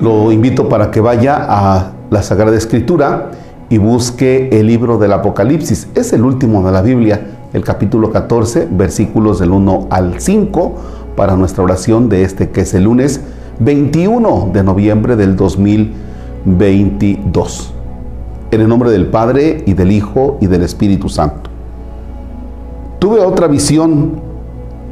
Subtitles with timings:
[0.00, 3.30] Lo invito para que vaya a la Sagrada Escritura
[3.70, 5.88] y busque el libro del Apocalipsis.
[5.94, 10.74] Es el último de la Biblia, el capítulo 14, versículos del 1 al 5,
[11.16, 13.22] para nuestra oración de este que es el lunes
[13.60, 17.72] 21 de noviembre del 2022.
[18.50, 21.48] En el nombre del Padre y del Hijo y del Espíritu Santo.
[22.98, 24.25] Tuve otra visión.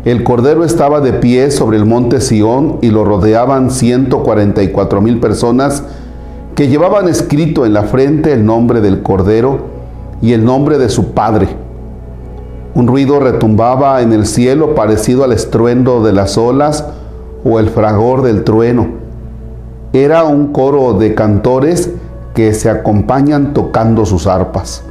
[0.05, 5.83] El Cordero estaba de pie sobre el monte Sión y lo rodeaban 144 mil personas
[6.55, 9.61] que llevaban escrito en la frente el nombre del Cordero
[10.21, 11.49] y el nombre de su Padre.
[12.75, 16.85] Un ruido retumbaba en el cielo parecido al estruendo de las olas
[17.43, 18.89] o el fragor del trueno.
[19.95, 21.91] Era un coro de cantores
[22.35, 24.85] que se acompañan tocando sus arpas.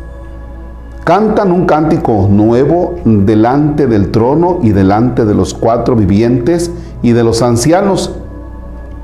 [1.03, 6.71] Cantan un cántico nuevo delante del trono y delante de los cuatro vivientes
[7.01, 8.15] y de los ancianos.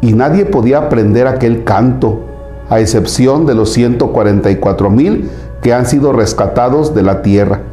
[0.01, 2.21] Y nadie podía aprender aquel canto
[2.69, 5.29] a excepción de los 144 mil
[5.61, 7.63] que han sido rescatados de la tierra.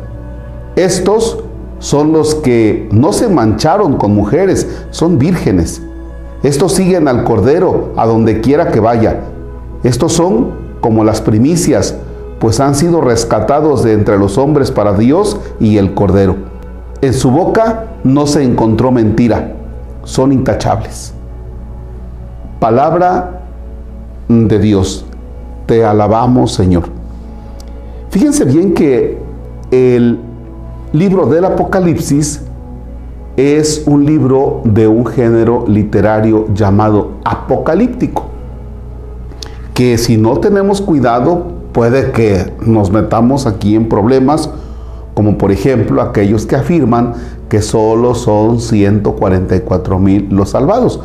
[0.74, 1.44] Estos
[1.78, 5.82] son los que no se mancharon con mujeres, son vírgenes.
[6.42, 9.20] Estos siguen al Cordero a donde quiera que vaya.
[9.84, 11.96] Estos son como las primicias,
[12.38, 16.36] pues han sido rescatados de entre los hombres para Dios y el Cordero.
[17.00, 19.54] En su boca no se encontró mentira,
[20.04, 21.12] son intachables.
[22.60, 23.42] Palabra
[24.28, 25.04] de Dios.
[25.66, 26.84] Te alabamos, Señor.
[28.10, 29.18] Fíjense bien que
[29.70, 30.18] el
[30.92, 32.42] libro del Apocalipsis
[33.36, 38.24] es un libro de un género literario llamado apocalíptico,
[39.74, 44.50] que si no tenemos cuidado puede que nos metamos aquí en problemas,
[45.14, 47.12] como por ejemplo aquellos que afirman
[47.48, 51.00] que solo son 144 mil los salvados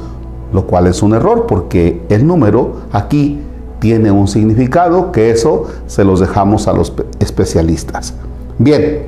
[0.54, 3.40] lo cual es un error porque el número aquí
[3.80, 8.14] tiene un significado que eso se los dejamos a los especialistas.
[8.60, 9.04] Bien,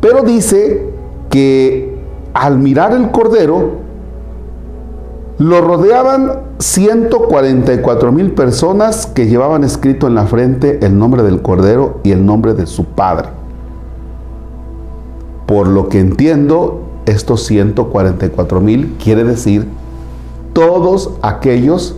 [0.00, 0.90] pero dice
[1.30, 1.96] que
[2.34, 3.85] al mirar el cordero,
[5.38, 12.00] lo rodeaban 144 mil personas que llevaban escrito en la frente el nombre del cordero
[12.04, 13.28] y el nombre de su padre.
[15.46, 19.66] Por lo que entiendo, estos 144 mil quiere decir
[20.54, 21.96] todos aquellos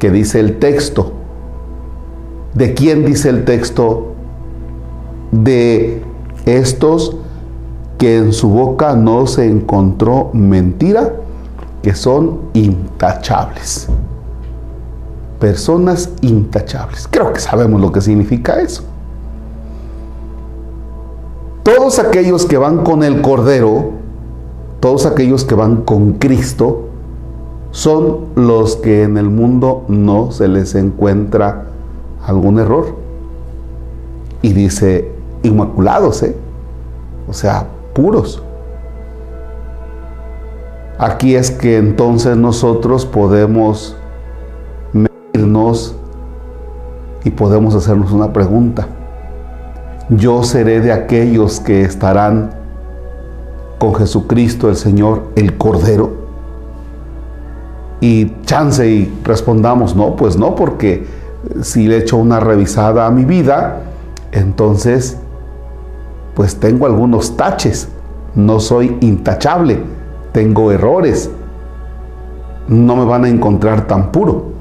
[0.00, 1.12] que dice el texto.
[2.54, 4.14] ¿De quién dice el texto?
[5.30, 6.02] De
[6.44, 7.16] estos
[7.98, 11.14] que en su boca no se encontró mentira,
[11.86, 13.86] que son intachables.
[15.38, 17.06] Personas intachables.
[17.08, 18.82] Creo que sabemos lo que significa eso.
[21.62, 23.92] Todos aquellos que van con el Cordero,
[24.80, 26.88] todos aquellos que van con Cristo,
[27.70, 31.66] son los que en el mundo no se les encuentra
[32.26, 32.96] algún error.
[34.42, 35.12] Y dice,
[35.44, 36.34] inmaculados, ¿eh?
[37.28, 38.42] O sea, puros.
[40.98, 43.96] Aquí es que entonces nosotros podemos
[44.94, 45.94] medirnos
[47.22, 48.88] y podemos hacernos una pregunta.
[50.08, 52.50] Yo seré de aquellos que estarán
[53.78, 56.26] con Jesucristo el Señor, el Cordero.
[58.00, 61.06] Y chance y respondamos, no, pues no, porque
[61.62, 63.82] si le echo una revisada a mi vida,
[64.32, 65.18] entonces
[66.34, 67.88] pues tengo algunos taches,
[68.34, 69.80] no soy intachable,
[70.36, 71.30] tengo errores,
[72.68, 74.52] no me van a encontrar tan puro.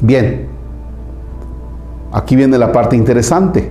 [0.00, 0.48] Bien,
[2.10, 3.70] aquí viene la parte interesante.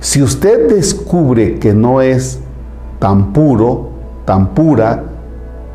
[0.00, 2.40] Si usted descubre que no es
[2.98, 3.90] tan puro,
[4.24, 5.04] tan pura,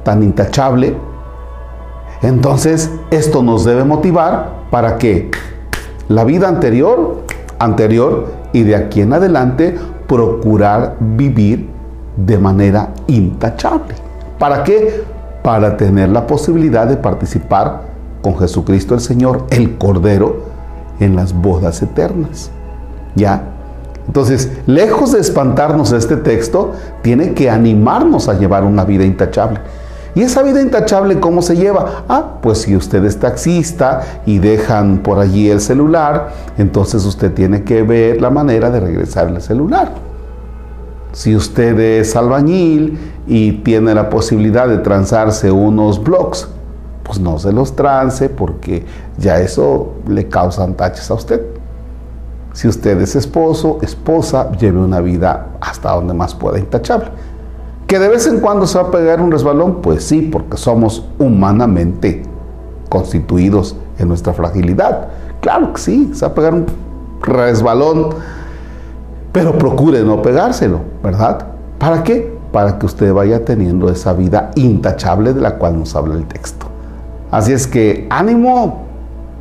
[0.03, 0.97] tan intachable,
[2.21, 5.31] entonces, esto nos debe motivar para que
[6.09, 7.23] la vida anterior,
[7.59, 11.69] anterior y de aquí en adelante, procurar vivir
[12.17, 14.08] de manera intachable.
[14.39, 15.03] ¿Para qué?
[15.43, 17.81] Para tener la posibilidad de participar
[18.21, 20.43] con Jesucristo el Señor, el Cordero,
[20.99, 22.49] en las bodas eternas.
[23.15, 23.43] ¿Ya?
[24.07, 26.71] Entonces, lejos de espantarnos este texto,
[27.01, 29.59] tiene que animarnos a llevar una vida intachable.
[30.15, 32.03] ¿Y esa vida intachable cómo se lleva?
[32.09, 37.63] Ah, pues si usted es taxista y dejan por allí el celular, entonces usted tiene
[37.63, 40.08] que ver la manera de regresar el celular.
[41.11, 46.47] Si usted es albañil y tiene la posibilidad de transarse unos blogs,
[47.03, 48.85] pues no se los trance porque
[49.17, 51.41] ya eso le causan taches a usted.
[52.53, 57.09] Si usted es esposo, esposa, lleve una vida hasta donde más pueda intachable.
[57.87, 59.81] ¿Que de vez en cuando se va a pegar un resbalón?
[59.81, 62.21] Pues sí, porque somos humanamente
[62.87, 65.07] constituidos en nuestra fragilidad.
[65.41, 66.65] Claro que sí, se va a pegar un
[67.21, 68.09] resbalón,
[69.31, 71.45] pero procure no pegárselo, ¿verdad?
[71.77, 72.37] ¿Para qué?
[72.51, 76.65] Para que usted vaya teniendo esa vida intachable de la cual nos habla el texto.
[77.31, 78.85] Así es que ánimo,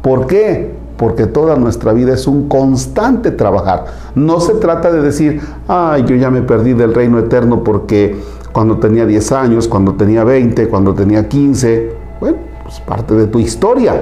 [0.03, 0.77] ¿por qué?
[0.99, 3.87] Porque toda nuestra vida es un constante trabajar.
[4.15, 8.21] No se trata de decir, ay, yo ya me perdí del reino eterno porque
[8.53, 11.93] cuando tenía 10 años, cuando tenía 20, cuando tenía 15.
[12.21, 13.95] Bueno, pues parte de tu historia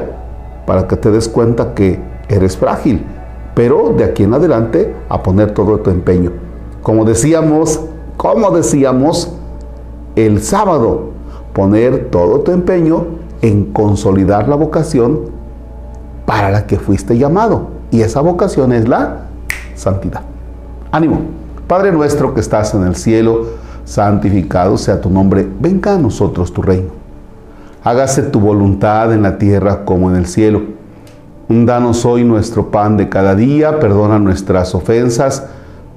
[0.67, 3.05] para que te des cuenta que eres frágil.
[3.57, 6.31] Pero de aquí en adelante a poner todo tu empeño.
[6.83, 7.81] Como decíamos,
[8.19, 9.33] como decíamos
[10.15, 11.13] el sábado,
[11.55, 13.07] poner todo tu empeño
[13.41, 15.21] en consolidar la vocación
[16.27, 17.69] para la que fuiste llamado.
[17.91, 19.23] Y esa vocación es la
[19.75, 20.21] santidad.
[20.93, 21.21] Ánimo.
[21.67, 23.47] Padre nuestro que estás en el cielo,
[23.87, 25.49] santificado sea tu nombre.
[25.61, 26.91] Venga a nosotros tu reino.
[27.83, 30.76] Hágase tu voluntad en la tierra como en el cielo.
[31.49, 35.47] Danos hoy nuestro pan de cada día, perdona nuestras ofensas,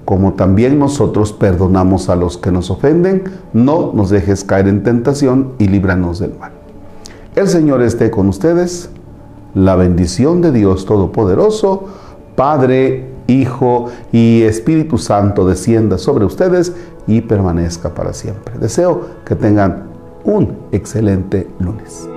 [0.06, 3.24] como también nosotros perdonamos a los que nos ofenden.
[3.54, 6.52] No nos dejes caer en tentación y líbranos del mal.
[7.36, 8.90] El Señor esté con ustedes.
[9.56, 11.86] La bendición de Dios Todopoderoso,
[12.36, 16.74] Padre, Hijo y Espíritu Santo descienda sobre ustedes
[17.08, 18.58] y permanezca para siempre.
[18.60, 19.86] Deseo que tengan
[20.24, 22.08] un excelente lunes.